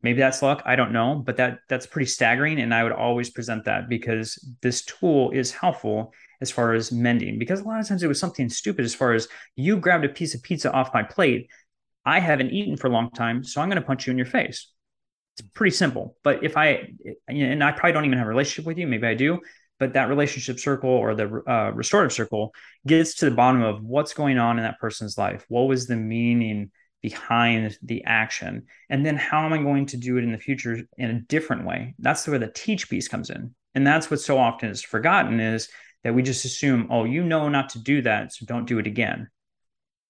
[0.02, 3.30] maybe that's luck i don't know but that that's pretty staggering and i would always
[3.30, 7.86] present that because this tool is helpful as far as mending because a lot of
[7.86, 10.94] times it was something stupid as far as you grabbed a piece of pizza off
[10.94, 11.48] my plate
[12.04, 14.26] i haven't eaten for a long time so i'm going to punch you in your
[14.26, 14.70] face.
[15.38, 16.88] It's pretty simple but if i
[17.28, 19.40] and i probably don't even have a relationship with you maybe i do
[19.80, 22.54] but that relationship circle or the uh, restorative circle
[22.86, 25.44] gets to the bottom of what's going on in that person's life.
[25.48, 26.70] What was the meaning
[27.02, 28.66] behind the action.
[28.88, 31.66] And then how am i going to do it in the future in a different
[31.66, 31.94] way?
[31.98, 33.54] That's where the teach piece comes in.
[33.74, 35.68] And that's what so often is forgotten is
[36.04, 38.86] that we just assume oh you know not to do that so don't do it
[38.86, 39.28] again.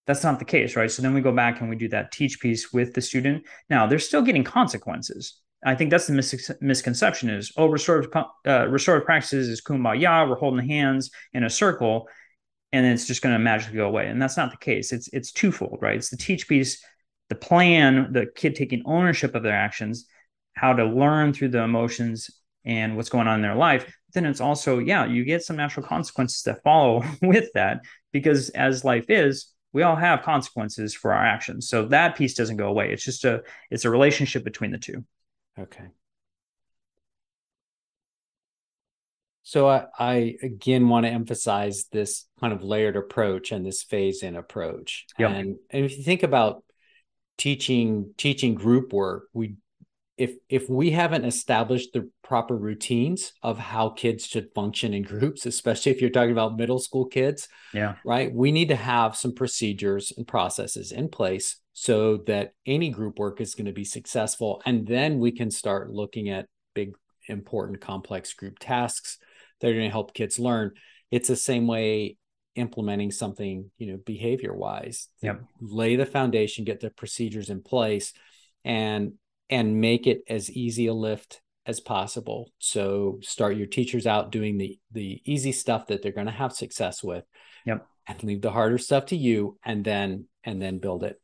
[0.07, 0.91] That's not the case right?
[0.91, 3.45] So then we go back and we do that teach piece with the student.
[3.69, 5.41] Now they're still getting consequences.
[5.63, 8.11] I think that's the mis- misconception is oh restorative,
[8.47, 12.09] uh, restorative practices is kumbaya we're holding hands in a circle
[12.73, 14.09] and then it's just going to magically go away.
[14.09, 14.93] And that's not the case.
[14.93, 15.97] It's it's twofold, right?
[15.97, 16.83] It's the teach piece,
[17.29, 20.07] the plan, the kid taking ownership of their actions,
[20.55, 22.31] how to learn through the emotions
[22.65, 23.85] and what's going on in their life.
[23.85, 27.81] But then it's also, yeah, you get some natural consequences that follow with that
[28.13, 31.69] because as life is, we all have consequences for our actions.
[31.69, 32.93] So that piece doesn't go away.
[32.93, 35.05] It's just a it's a relationship between the two.
[35.59, 35.87] Okay.
[39.43, 44.23] So I, I, again want to emphasize this kind of layered approach and this phase
[44.23, 45.07] in approach.
[45.19, 45.31] Yep.
[45.31, 46.63] And, and if you think about
[47.39, 49.57] teaching teaching group work, we
[50.21, 55.47] if if we haven't established the proper routines of how kids should function in groups,
[55.55, 59.35] especially if you're talking about middle school kids, yeah, right, we need to have some
[59.35, 64.61] procedures and processes in place so that any group work is going to be successful,
[64.67, 66.93] and then we can start looking at big,
[67.27, 69.17] important, complex group tasks
[69.61, 70.73] they're going to help kids learn.
[71.11, 72.17] It's the same way
[72.55, 75.09] implementing something, you know, behavior wise.
[75.23, 75.43] Yep.
[75.61, 78.13] Lay the foundation, get the procedures in place
[78.65, 79.15] and
[79.49, 82.53] and make it as easy a lift as possible.
[82.59, 86.53] So start your teachers out doing the the easy stuff that they're going to have
[86.53, 87.25] success with.
[87.67, 87.87] Yep.
[88.07, 91.21] And leave the harder stuff to you and then and then build it.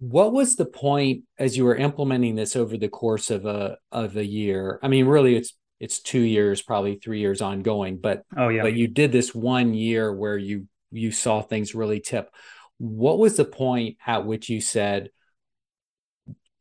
[0.00, 4.16] What was the point as you were implementing this over the course of a of
[4.16, 4.78] a year?
[4.82, 7.98] I mean, really it's it's two years, probably three years ongoing.
[7.98, 12.00] But oh yeah, but you did this one year where you you saw things really
[12.00, 12.30] tip.
[12.78, 15.10] What was the point at which you said,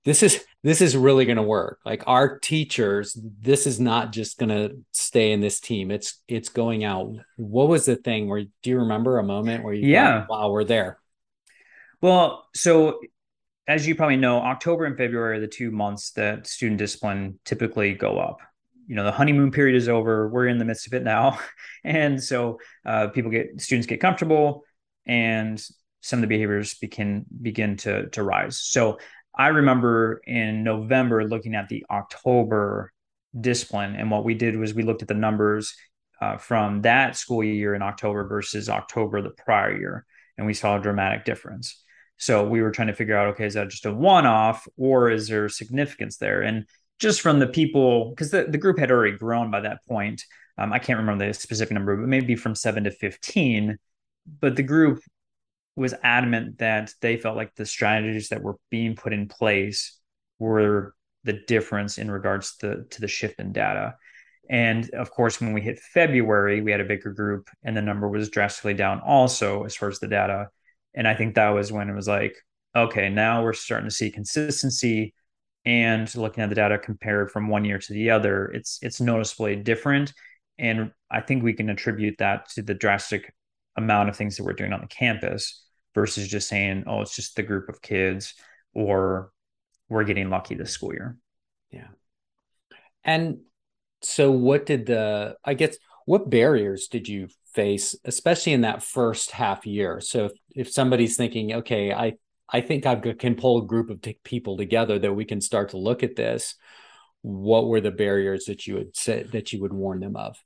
[0.06, 1.80] "This is this is really going to work"?
[1.86, 5.92] Like our teachers, this is not just going to stay in this team.
[5.92, 7.14] It's it's going out.
[7.38, 8.28] What was the thing?
[8.28, 9.88] Where do you remember a moment where you?
[9.88, 10.26] Yeah.
[10.26, 11.00] Thought, wow, we're there.
[12.02, 13.00] Well, so
[13.68, 17.94] as you probably know, October and February are the two months that student discipline typically
[17.94, 18.40] go up.
[18.88, 20.30] You know, the honeymoon period is over.
[20.30, 21.40] We're in the midst of it now,
[21.84, 24.64] and so uh, people get students get comfortable,
[25.06, 25.64] and
[26.02, 28.60] some of the behaviors begin begin to to rise.
[28.60, 29.00] So
[29.36, 32.92] I remember in November looking at the October
[33.40, 35.76] discipline, and what we did was we looked at the numbers
[36.22, 40.06] uh, from that school year in October versus October the prior year,
[40.38, 41.84] and we saw a dramatic difference.
[42.18, 45.28] So we were trying to figure out, okay, is that just a one-off or is
[45.28, 46.42] there significance there?
[46.42, 46.66] And
[47.00, 50.24] just from the people, because the, the group had already grown by that point.
[50.58, 53.78] Um, I can't remember the specific number, but maybe from seven to 15.
[54.40, 55.00] But the group
[55.76, 60.00] was adamant that they felt like the strategies that were being put in place
[60.40, 63.96] were the difference in regards to, to the shift in data.
[64.50, 68.08] And of course, when we hit February, we had a bigger group and the number
[68.08, 70.48] was drastically down also as far as the data.
[70.96, 72.36] And I think that was when it was like,
[72.76, 75.14] okay, now we're starting to see consistency
[75.68, 79.58] and looking at the data compared from one year to the other, it's it's noticeably
[79.58, 80.14] different.
[80.58, 83.34] And I think we can attribute that to the drastic
[83.76, 85.62] amount of things that we're doing on the campus
[85.94, 88.34] versus just saying, oh, it's just the group of kids
[88.74, 89.32] or
[89.90, 91.18] we're getting lucky this school year.
[91.70, 91.90] Yeah.
[93.04, 93.40] And
[94.02, 95.76] so what did the I guess
[96.06, 100.00] what barriers did you face, especially in that first half year.
[100.00, 102.14] So if, if somebody's thinking, okay, I
[102.50, 105.70] I think I can pull a group of t- people together that we can start
[105.70, 106.56] to look at this.
[107.22, 110.38] What were the barriers that you would say that you would warn them of?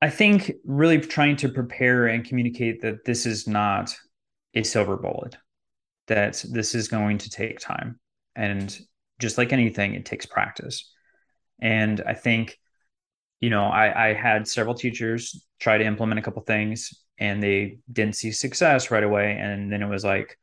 [0.00, 3.94] I think really trying to prepare and communicate that this is not
[4.54, 5.36] a silver bullet,
[6.08, 7.98] that this is going to take time.
[8.36, 8.78] And
[9.18, 10.92] just like anything, it takes practice.
[11.60, 12.58] And I think
[13.44, 17.76] you know, I, I had several teachers try to implement a couple things and they
[17.92, 19.36] didn't see success right away.
[19.38, 20.38] And then it was like,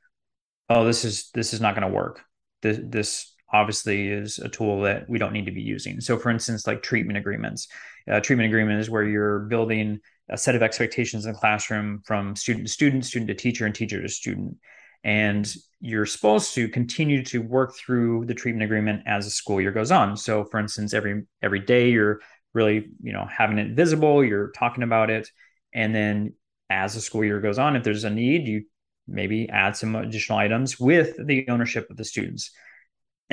[0.72, 2.22] oh, this is this is not going to work.
[2.62, 6.00] This this obviously is a tool that we don't need to be using.
[6.00, 7.68] So, for instance, like treatment agreements.
[8.10, 12.36] Uh, treatment agreement is where you're building a set of expectations in the classroom from
[12.36, 14.58] student to student, student to teacher, and teacher to student.
[15.04, 19.72] And you're supposed to continue to work through the treatment agreement as the school year
[19.72, 20.16] goes on.
[20.16, 22.22] So, for instance, every every day you're
[22.54, 25.28] really, you know, having it visible, you're talking about it.
[25.74, 26.34] And then
[26.70, 28.64] as the school year goes on, if there's a need, you
[29.08, 32.52] maybe add some additional items with the ownership of the students.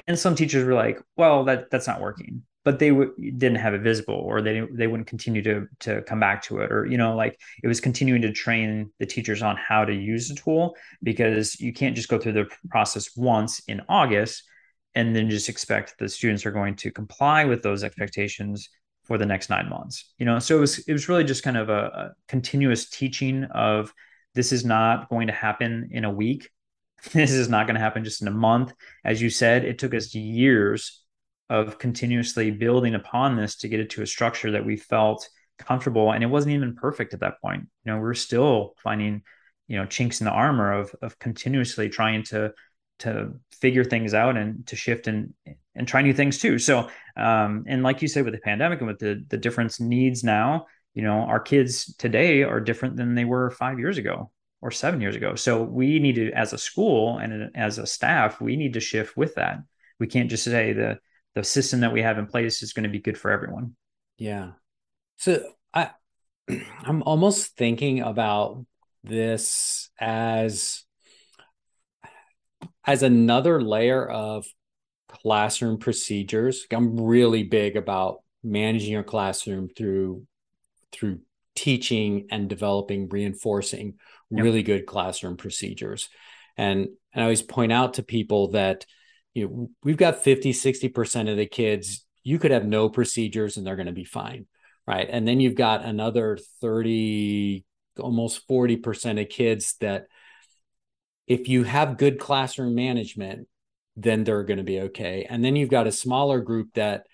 [0.07, 2.43] And some teachers were like, well, that that's not working.
[2.65, 6.21] But they w- didn't have it visible, or they they wouldn't continue to to come
[6.21, 9.57] back to it, or you know, like it was continuing to train the teachers on
[9.57, 13.81] how to use the tool because you can't just go through the process once in
[13.89, 14.43] August
[14.95, 18.69] and then just expect the students are going to comply with those expectations
[19.05, 21.57] for the next nine months you know so it was it was really just kind
[21.57, 23.93] of a, a continuous teaching of
[24.39, 26.49] this is not going to happen in a week.
[27.13, 28.73] This is not going to happen just in a month.
[29.05, 31.03] As you said it took us years
[31.51, 36.13] of continuously building upon this to get it to a structure that we felt comfortable
[36.13, 37.69] and it wasn't even perfect at that point.
[37.85, 39.23] You know we're still finding
[39.67, 42.53] you know chinks in the armor of of continuously trying to
[43.01, 45.35] to figure things out and to shift and
[45.75, 46.61] and try new things too.
[46.61, 50.23] So, um, and like you said, with the pandemic and with the the different needs
[50.23, 54.71] now, you know, our kids today are different than they were five years ago or
[54.71, 55.35] seven years ago.
[55.35, 59.17] So we need to, as a school and as a staff, we need to shift
[59.17, 59.59] with that.
[60.01, 60.99] We can't just say the
[61.35, 63.77] the system that we have in place is going to be good for everyone.
[64.17, 64.53] Yeah.
[65.19, 65.91] So I
[66.83, 68.65] I'm almost thinking about
[69.05, 70.85] this as
[72.85, 74.47] as another layer of
[75.09, 76.67] classroom procedures.
[76.73, 80.27] I'm really big about managing your classroom through
[80.93, 81.21] through
[81.55, 83.95] teaching and developing reinforcing
[84.31, 84.43] yep.
[84.43, 86.09] really good classroom procedures.
[86.57, 88.87] And, and I always point out to people that
[89.35, 93.67] you know we've got 50 60% of the kids you could have no procedures and
[93.67, 94.47] they're going to be fine
[94.87, 97.65] right and then you've got another 30
[98.01, 100.07] almost 40% of kids that
[101.27, 103.47] if you have good classroom management
[103.99, 105.27] then they're going to be okay.
[105.29, 107.07] And then you've got a smaller group that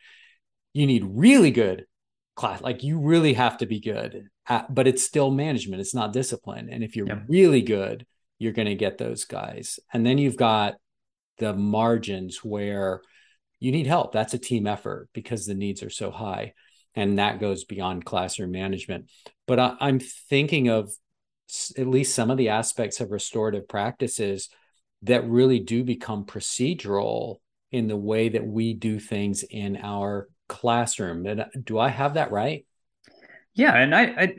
[0.74, 1.86] you need really good
[2.34, 2.60] class.
[2.60, 5.80] Like you really have to be good, at, but it's still management.
[5.80, 6.68] It's not discipline.
[6.70, 7.24] And if you're yep.
[7.28, 8.06] really good,
[8.38, 9.78] you're going to get those guys.
[9.92, 10.74] And then you've got
[11.38, 13.02] the margins where
[13.60, 14.12] you need help.
[14.12, 16.52] That's a team effort because the needs are so high.
[16.94, 19.10] And that goes beyond classroom management.
[19.46, 20.92] But I, I'm thinking of
[21.76, 24.48] at least some of the aspects of restorative practices
[25.02, 27.36] that really do become procedural
[27.70, 31.26] in the way that we do things in our classroom.
[31.26, 32.66] And do I have that right?
[33.54, 34.36] Yeah, and I, I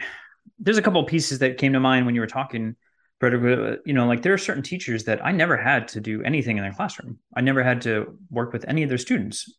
[0.59, 2.75] there's a couple pieces that came to mind when you were talking,
[3.19, 3.33] Brett.
[3.33, 6.57] Uh, you know, like there are certain teachers that I never had to do anything
[6.57, 7.19] in their classroom.
[7.35, 9.51] I never had to work with any of their students,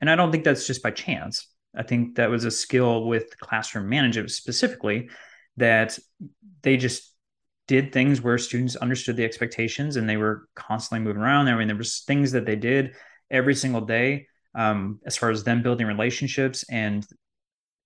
[0.00, 1.48] and I don't think that's just by chance.
[1.74, 5.08] I think that was a skill with classroom management specifically
[5.56, 5.98] that
[6.62, 7.12] they just
[7.66, 11.48] did things where students understood the expectations and they were constantly moving around.
[11.48, 12.94] I mean, there was things that they did
[13.30, 17.06] every single day um, as far as them building relationships and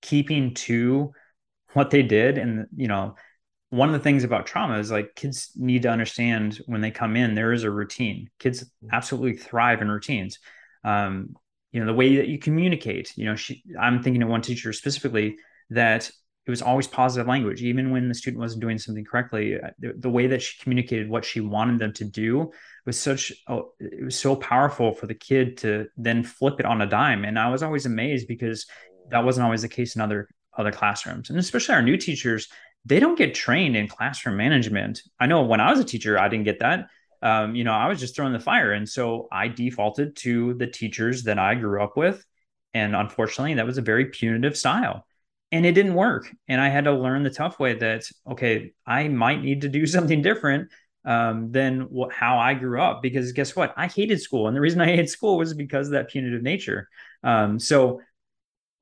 [0.03, 1.13] keeping to
[1.73, 2.39] what they did.
[2.39, 3.17] And, you know,
[3.71, 7.17] one of the things about trauma is like kids need to understand when they come
[7.17, 8.31] in, there is a routine.
[8.39, 10.39] Kids absolutely thrive in routines.
[10.85, 11.35] Um,
[11.73, 14.73] you know, the way that you communicate, you know, she, I'm thinking of one teacher
[14.73, 15.37] specifically
[15.71, 16.11] that
[16.47, 19.95] it was always positive language even when the student wasn't doing something correctly uh, the,
[19.97, 22.51] the, way that she communicated what she wanted them to do
[22.87, 26.81] was such oh, it was so powerful for the kid to then flip it on
[26.81, 27.25] a dime.
[27.25, 28.67] And i was always amazed because
[29.11, 31.29] that wasn't always the case in other other classrooms.
[31.29, 32.49] And especially our new teachers
[32.89, 35.03] they don't get trained in classroom management.
[35.19, 36.87] I know when i was a teacher i didn't get that.
[37.23, 38.73] Um, you know i was just throwing the fire.
[38.73, 42.25] And so i defaulted to the teachers that i grew up with.
[42.73, 45.05] And unfortunately that was a very punitive style.
[45.53, 46.31] And it didn't work.
[46.47, 49.87] And i had to learn the tough way that okay i might need to do
[49.97, 50.71] something different
[51.07, 53.73] um, than what, how i grew up because guess what?
[53.77, 56.89] I hated school and the reason i hated school was because of that punitive nature.
[57.23, 58.01] Um, so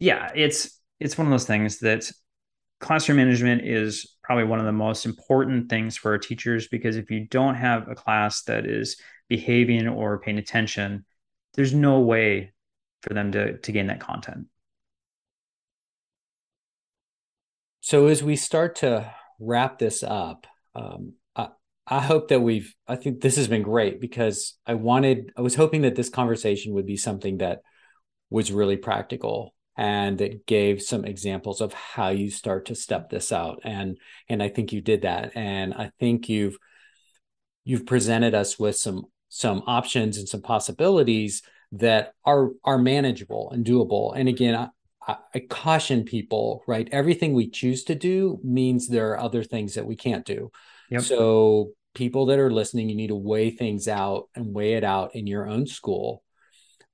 [0.00, 2.10] yeah it's it's one of those things that
[2.80, 7.10] classroom management is probably one of the most important things for our teachers because if
[7.10, 8.96] you don't have a class that is
[9.28, 11.04] behaving or paying attention
[11.54, 12.52] there's no way
[13.04, 14.46] for them to to gain that content.
[17.80, 21.12] So as we start to wrap this up, um,
[21.86, 22.74] I, hope that we've.
[22.88, 25.32] I think this has been great because I wanted.
[25.36, 27.62] I was hoping that this conversation would be something that
[28.30, 33.32] was really practical and that gave some examples of how you start to step this
[33.32, 36.56] out and and I think you did that and I think you've
[37.64, 41.42] you've presented us with some some options and some possibilities
[41.72, 44.70] that are are manageable and doable and again
[45.06, 46.88] I, I, caution people, right?
[46.90, 50.50] Everything we choose to do means there are other things that we can't do.
[50.90, 51.02] Yep.
[51.02, 55.14] So, people that are listening, you need to weigh things out and weigh it out
[55.14, 56.22] in your own school.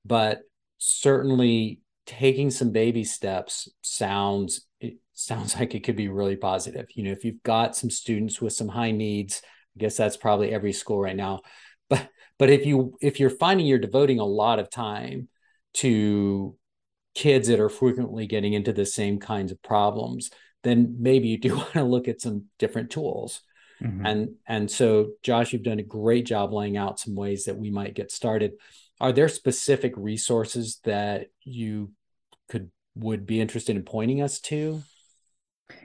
[0.05, 0.41] But
[0.77, 6.87] certainly, taking some baby steps sounds it sounds like it could be really positive.
[6.95, 9.41] You know, if you've got some students with some high needs,
[9.75, 11.41] I guess that's probably every school right now.
[11.89, 15.29] But but if you if you're finding you're devoting a lot of time
[15.75, 16.55] to
[17.13, 20.31] kids that are frequently getting into the same kinds of problems,
[20.63, 23.41] then maybe you do want to look at some different tools.
[23.81, 24.05] Mm-hmm.
[24.05, 27.71] And and so Josh, you've done a great job laying out some ways that we
[27.71, 28.53] might get started.
[28.99, 31.91] Are there specific resources that you
[32.47, 34.81] could would be interested in pointing us to?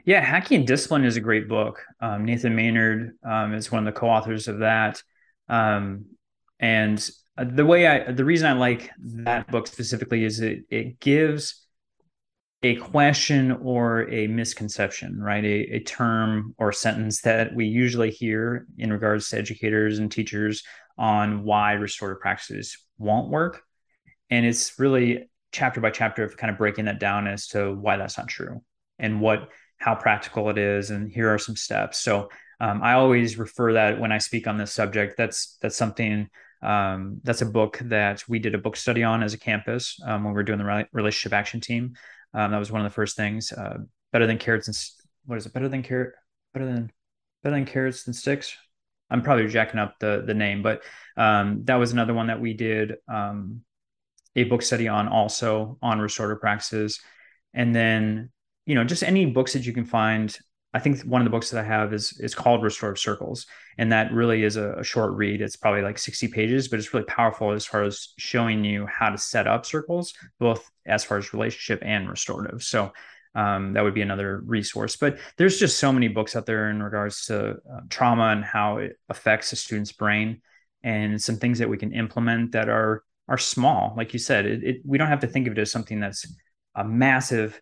[0.04, 1.82] Yeah, Hacking Discipline is a great book.
[2.00, 5.02] Um, Nathan Maynard um, is one of the co-authors of that.
[5.48, 6.06] Um,
[6.58, 11.00] and uh, the way I, the reason I like that book specifically is it it
[11.00, 11.65] gives
[12.62, 15.44] a question or a misconception, right?
[15.44, 20.62] A, a term or sentence that we usually hear in regards to educators and teachers
[20.98, 23.62] on why restorative practices won't work.
[24.30, 27.96] And it's really chapter by chapter of kind of breaking that down as to why
[27.96, 28.62] that's not true
[28.98, 32.28] and what how practical it is and here are some steps so
[32.60, 36.28] um, i always refer that when i speak on this subject that's that's something
[36.62, 40.24] um, that's a book that we did a book study on as a campus um,
[40.24, 41.94] when we were doing the relationship action team.
[42.36, 43.50] Um, that was one of the first things.
[43.50, 43.78] Uh,
[44.12, 44.78] better than carrots and
[45.24, 45.52] what is it?
[45.52, 46.12] Better than carrot?
[46.52, 46.92] Better than
[47.42, 48.56] better than carrots than sticks.
[49.10, 50.82] I'm probably jacking up the the name, but
[51.16, 53.62] um, that was another one that we did um,
[54.36, 57.00] a book study on also on restorative practices,
[57.54, 58.30] and then
[58.66, 60.36] you know just any books that you can find
[60.76, 63.46] I think one of the books that I have is is called Restorative Circles,
[63.78, 65.40] and that really is a, a, short read.
[65.40, 69.08] It's probably like 60 pages, but it's really powerful as far as showing you how
[69.08, 72.62] to set up circles, both as far as relationship and restorative.
[72.62, 72.92] So
[73.34, 74.96] um, that would be another resource.
[74.96, 78.76] But there's just so many books out there in regards to uh, trauma and how
[78.76, 80.42] it affects a student's brain,
[80.82, 83.94] and some things that we can implement that are are small.
[83.96, 86.26] Like you said, it, it, we don't have to think of it as something that's
[86.74, 87.60] a massive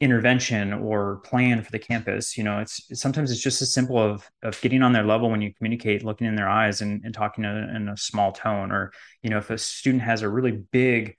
[0.00, 4.30] intervention or plan for the campus you know it's, sometimes it's just as simple of
[4.42, 7.44] of getting on their level when you communicate looking in their eyes and, and talking
[7.44, 8.92] in a, small tone or
[9.22, 11.16] you know if a student has a really big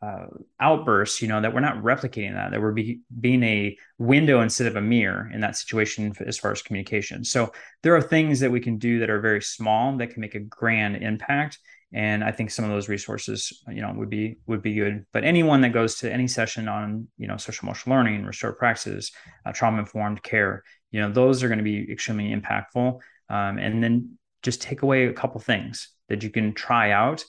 [0.00, 0.26] uh,
[0.60, 4.66] outburst you know that we're not replicating that that we're be, being a window instead
[4.66, 7.24] of a mirror in that situation as far as communication.
[7.24, 7.52] So
[7.82, 10.40] there are things that we can do that are very small that can make a
[10.40, 11.58] grand impact
[11.92, 15.06] and i think some of those resources you know would be would be good.
[15.12, 19.12] But anyone that goes to any session on you know social emotional learning restorative practices
[19.44, 23.00] uh, trauma informed care you know those are going to be extremely impactful.
[23.28, 27.24] Um, and then just take away a couple things that you can try out.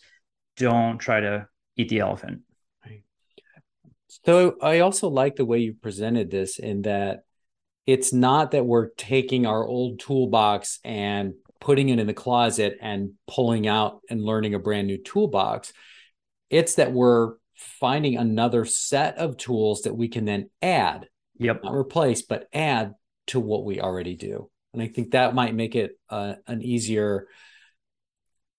[0.55, 2.41] Don't try to eat the elephant.
[4.26, 7.24] So i also like the way you presented this in that
[7.86, 13.12] it's not that we're taking our old toolbox and putting it in the closet and
[13.28, 15.74] pulling out and learning a brand new toolbox.
[16.49, 21.74] It's that we're finding another set of tools that we can then add, yep, not
[21.74, 22.93] replace, but add
[23.28, 24.49] to what we already do.
[24.74, 27.28] And I think that might make it uh, an easier,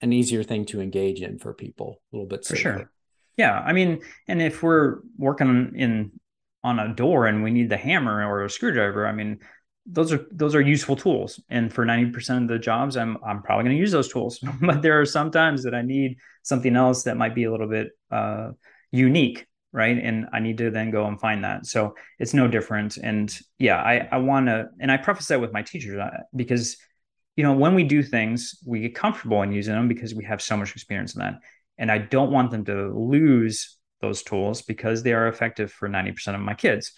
[0.01, 2.45] an easier thing to engage in for people a little bit.
[2.45, 2.57] Safer.
[2.57, 2.91] For sure.
[3.37, 6.13] Yeah, I mean, and if we're working in
[6.65, 9.39] on a door and we need the hammer or a screwdriver, I mean,
[9.91, 11.41] those are those are useful tools.
[11.49, 14.39] And for 90% of the jobs i'm i'm probably going to use those tools.
[14.61, 17.69] But there are some times that i need something else that might be a little
[17.69, 18.51] bit uh,
[18.93, 19.99] unique right?
[19.99, 21.67] And i need to then go and find that.
[21.67, 22.97] So it's no different.
[22.97, 26.77] And yeah i i want to and i preface that with my teachers uh, because
[27.37, 30.43] you know when we do things we get comfortable in using them because we have
[30.43, 31.35] so much experience in that.
[31.79, 36.35] And i don't want them to lose those tools because they are effective for 90%
[36.37, 36.93] of my kids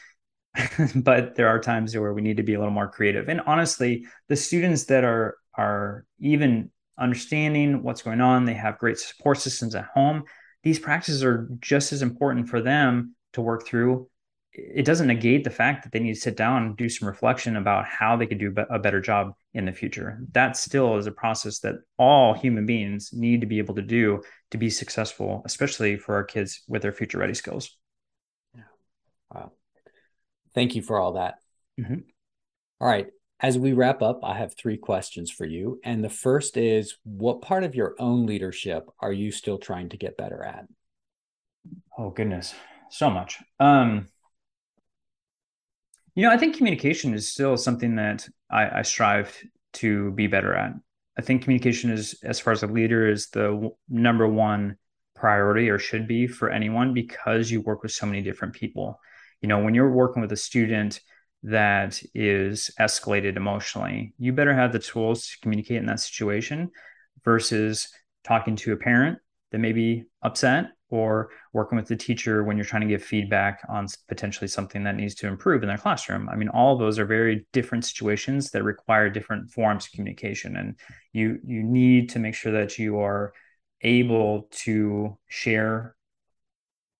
[0.96, 3.28] but there are times where we need to be a little more creative.
[3.28, 8.98] And honestly, the students that are are even understanding what's going on, they have great
[8.98, 10.24] support systems at home.
[10.62, 14.08] These practices are just as important for them to work through.
[14.52, 17.56] It doesn't negate the fact that they need to sit down and do some reflection
[17.56, 20.20] about how they could do a better job in the future.
[20.32, 24.22] That still is a process that all human beings need to be able to do
[24.50, 27.76] to be successful, especially for our kids with their future ready skills.
[30.54, 31.36] Thank you for all that.
[31.78, 32.00] Mm-hmm.
[32.80, 33.08] All right.
[33.42, 35.80] As we wrap up, I have three questions for you.
[35.82, 39.96] And the first is what part of your own leadership are you still trying to
[39.96, 40.66] get better at?
[41.96, 42.54] Oh, goodness.
[42.90, 43.38] So much.
[43.58, 44.08] Um,
[46.14, 49.34] you know, I think communication is still something that I, I strive
[49.74, 50.74] to be better at.
[51.18, 54.76] I think communication is, as far as a leader, is the w- number one
[55.14, 58.98] priority or should be for anyone because you work with so many different people
[59.40, 61.00] you know when you're working with a student
[61.42, 66.70] that is escalated emotionally you better have the tools to communicate in that situation
[67.24, 67.88] versus
[68.24, 69.18] talking to a parent
[69.52, 73.60] that may be upset or working with the teacher when you're trying to give feedback
[73.68, 76.28] on potentially something that needs to improve in their classroom.
[76.28, 80.56] I mean, all of those are very different situations that require different forms of communication,
[80.56, 80.76] and
[81.12, 83.32] you you need to make sure that you are
[83.82, 85.94] able to share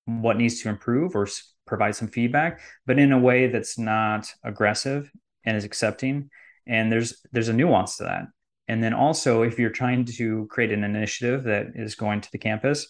[0.06, 1.26] what needs to improve or
[1.70, 5.10] provide some feedback, but in a way that's not aggressive
[5.44, 6.28] and is accepting.
[6.66, 8.24] And there's there's a nuance to that.
[8.68, 12.38] And then also, if you're trying to create an initiative that is going to the
[12.38, 12.86] campus,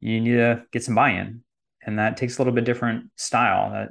[0.00, 1.42] you need to get some buy-in,
[1.84, 3.72] and that takes a little bit different style.
[3.74, 3.86] Uh,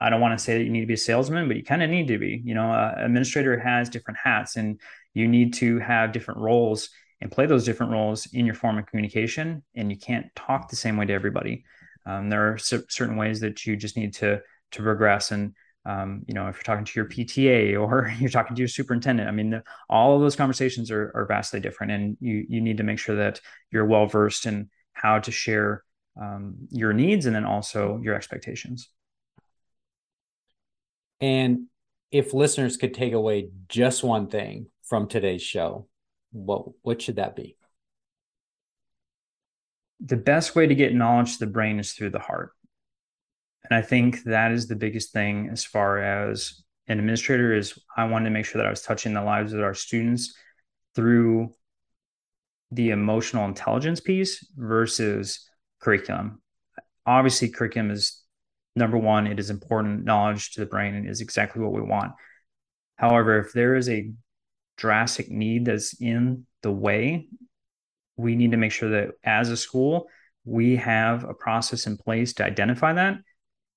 [0.00, 1.82] I don't want to say that you need to be a salesman, but you kind
[1.82, 2.42] of need to be.
[2.44, 4.80] You know, an administrator has different hats, and
[5.14, 6.88] you need to have different roles
[7.20, 9.62] and play those different roles in your form of communication.
[9.76, 11.64] And you can't talk the same way to everybody.
[12.06, 14.40] Um, there are c- certain ways that you just need to
[14.72, 18.56] to progress and um, you know if you're talking to your pta or you're talking
[18.56, 22.16] to your superintendent i mean the, all of those conversations are, are vastly different and
[22.20, 23.40] you you need to make sure that
[23.70, 25.84] you're well versed in how to share
[26.20, 28.88] um, your needs and then also your expectations.
[31.20, 31.66] And
[32.10, 35.88] if listeners could take away just one thing from today's show
[36.32, 37.56] what what should that be
[40.04, 42.52] the best way to get knowledge to the brain is through the heart.
[43.68, 48.06] And I think that is the biggest thing as far as an administrator is I
[48.06, 50.34] wanted to make sure that I was touching the lives of our students
[50.94, 51.54] through
[52.72, 55.48] the emotional intelligence piece versus
[55.80, 56.42] curriculum.
[57.06, 58.20] Obviously, curriculum is
[58.74, 62.12] number one, it is important knowledge to the brain and is exactly what we want.
[62.96, 64.10] However, if there is a
[64.76, 67.28] drastic need that's in the way
[68.16, 70.08] we need to make sure that as a school,
[70.44, 73.18] we have a process in place to identify that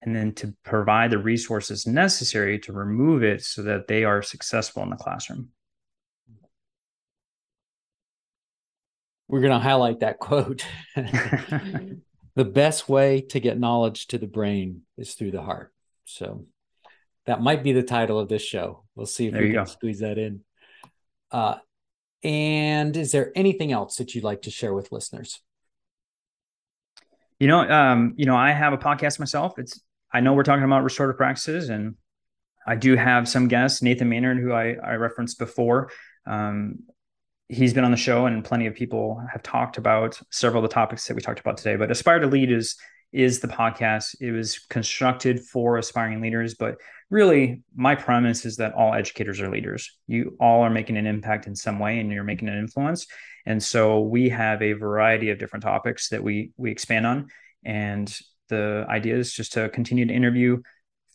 [0.02, 4.84] and then to provide the resources necessary to remove it so that they are successful
[4.84, 5.50] in the classroom.
[9.28, 10.66] We're going to highlight that quote.
[10.96, 15.74] the best way to get knowledge to the brain is through the heart.
[16.06, 16.46] So
[17.26, 18.84] that might be the title of this show.
[18.94, 19.66] We'll see if there we can go.
[19.66, 20.42] squeeze that in.
[21.32, 21.56] Uh,
[22.24, 25.40] and is there anything else that you'd like to share with listeners?
[27.40, 29.60] You know, um, you know, I have a podcast myself.
[29.60, 29.80] It's
[30.12, 31.96] I know we're talking about restorative practices, and
[32.66, 33.82] I do have some guests.
[33.82, 35.92] Nathan Maynard, who I, I referenced before,
[36.26, 36.80] um,
[37.50, 40.74] he's been on the show, and plenty of people have talked about several of the
[40.74, 41.76] topics that we talked about today.
[41.76, 42.76] But Aspire to Lead is
[43.12, 44.16] is the podcast.
[44.20, 46.78] It was constructed for aspiring leaders, but
[47.10, 49.92] really my premise is that all educators are leaders.
[50.08, 53.08] You all are making an impact in some way and you're making an influence.
[53.46, 57.28] And so we have a variety of different topics that we we expand on.
[57.64, 58.16] And
[58.50, 60.62] the idea is just to continue to interview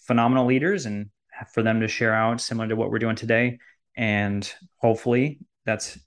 [0.07, 1.11] phenomenal leaders and
[1.53, 3.59] for them to share out similar to what we're doing today.
[3.97, 5.99] And hopefully that's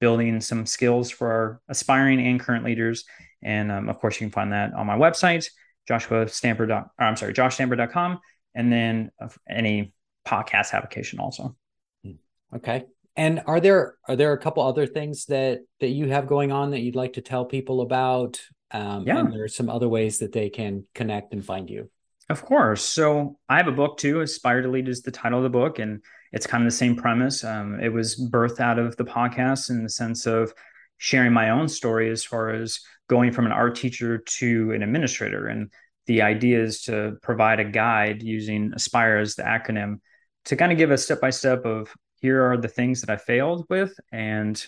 [0.00, 3.04] building some skills for our aspiring and current leaders
[3.42, 5.48] and um, of course, you can find that on my website,
[5.88, 6.86] Joshua Stamper.
[6.98, 8.20] I'm sorry, joshstamper.com,
[8.54, 9.10] and then
[9.48, 9.92] any
[10.26, 11.56] podcast application also.
[12.04, 12.12] Hmm.
[12.54, 12.84] Okay.
[13.16, 16.70] And are there are there a couple other things that that you have going on
[16.70, 18.40] that you'd like to tell people about?
[18.70, 19.18] Um, yeah.
[19.18, 21.90] And there are some other ways that they can connect and find you.
[22.28, 22.82] Of course.
[22.82, 24.20] So I have a book too.
[24.20, 26.00] Aspire to Lead is the title of the book, and
[26.32, 27.42] it's kind of the same premise.
[27.42, 30.54] Um, it was birthed out of the podcast in the sense of
[30.98, 32.78] sharing my own story as far as
[33.08, 35.48] going from an art teacher to an administrator.
[35.48, 35.72] And
[36.10, 40.00] the idea is to provide a guide using Aspire as the acronym
[40.46, 41.88] to kind of give a step by step of
[42.20, 44.60] here are the things that I failed with, and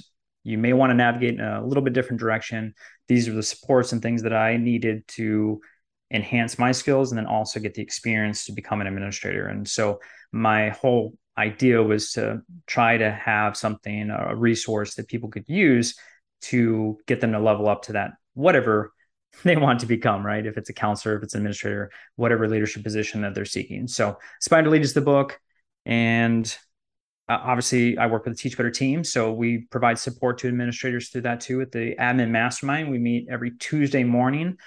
[0.45, 2.74] you may want to navigate in a little bit different direction.
[3.09, 5.61] These are the supports and things that I needed to
[6.12, 9.49] enhance my skills and then also get the experience to become an administrator.
[9.49, 9.99] And so
[10.30, 15.97] my whole idea was to try to have something, a resource that people could use
[16.43, 18.93] to get them to level up to that whatever
[19.45, 20.45] they want to become, right?
[20.45, 23.87] If it's a counselor, if it's an administrator, whatever leadership position that they're seeking.
[23.87, 25.41] So Aspire to Lead is the book.
[25.85, 26.47] And
[27.28, 29.05] uh, obviously I work with the Teach Better team.
[29.05, 32.91] So we provide support to administrators through that too with the admin mastermind.
[32.91, 34.59] We meet every Tuesday morning.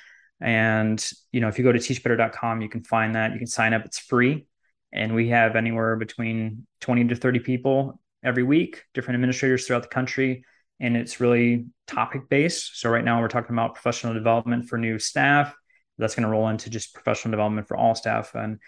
[0.41, 3.31] And, you know, if you go to teachbetter.com, you can find that.
[3.31, 3.85] You can sign up.
[3.85, 4.47] It's free.
[4.91, 9.89] And we have anywhere between 20 to 30 people every week, different administrators throughout the
[9.89, 10.43] country
[10.79, 12.79] and it's really topic based.
[12.79, 15.55] So right now we're talking about professional development for new staff.
[15.97, 18.59] That's going to roll into just professional development for all staff, and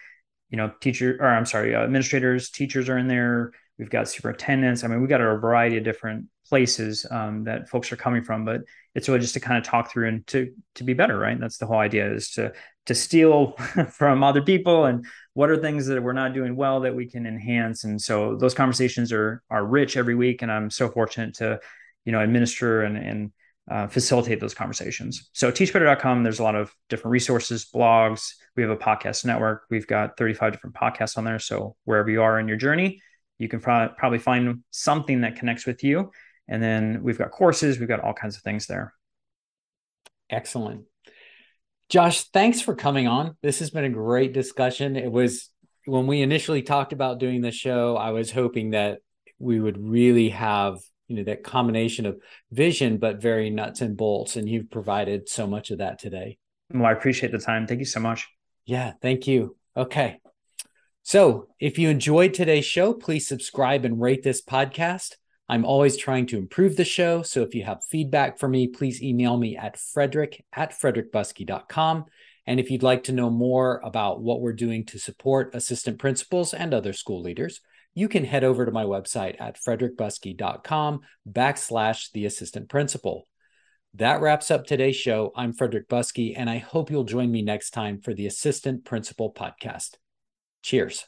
[0.50, 3.52] you know, teacher or I'm sorry, uh, administrators, teachers are in there.
[3.78, 4.82] We've got superintendents.
[4.82, 8.44] I mean, we've got a variety of different places um, that folks are coming from,
[8.44, 8.62] but
[8.94, 11.38] it's really just to kind of talk through and to to be better, right?
[11.38, 12.52] That's the whole idea is to
[12.86, 13.52] to steal
[13.92, 15.04] from other people and
[15.34, 17.84] what are things that we're not doing well that we can enhance.
[17.84, 21.60] And so those conversations are are rich every week, and I'm so fortunate to
[22.08, 23.32] you know administer and, and
[23.70, 25.28] uh, facilitate those conversations.
[25.34, 28.30] So teachbetter.com, there's a lot of different resources, blogs.
[28.56, 29.64] We have a podcast network.
[29.68, 31.38] We've got 35 different podcasts on there.
[31.38, 33.02] So wherever you are in your journey,
[33.36, 36.10] you can pro- probably find something that connects with you.
[36.48, 38.94] And then we've got courses, we've got all kinds of things there.
[40.30, 40.84] Excellent.
[41.90, 43.36] Josh, thanks for coming on.
[43.42, 44.96] This has been a great discussion.
[44.96, 45.50] It was
[45.84, 49.00] when we initially talked about doing the show, I was hoping that
[49.38, 50.78] we would really have
[51.08, 52.20] you know that combination of
[52.52, 56.38] vision but very nuts and bolts and you've provided so much of that today.
[56.72, 57.66] Well i appreciate the time.
[57.66, 58.28] Thank you so much.
[58.64, 59.56] Yeah thank you.
[59.76, 60.20] Okay.
[61.02, 65.14] So if you enjoyed today's show please subscribe and rate this podcast.
[65.50, 69.02] I'm always trying to improve the show so if you have feedback for me please
[69.02, 72.04] email me at frederick at frederickbuskey.com
[72.46, 76.52] and if you'd like to know more about what we're doing to support assistant principals
[76.52, 77.60] and other school leaders
[77.98, 83.26] you can head over to my website at frederickbuskey.com backslash the assistant principal.
[83.94, 85.32] That wraps up today's show.
[85.34, 89.32] I'm Frederick Buskey, and I hope you'll join me next time for the Assistant Principal
[89.32, 89.96] Podcast.
[90.62, 91.06] Cheers.